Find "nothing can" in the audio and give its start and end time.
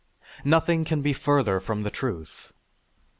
0.43-1.03